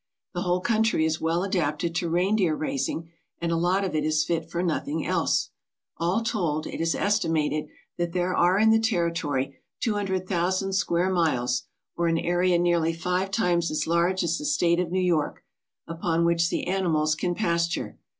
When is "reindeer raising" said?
2.09-3.11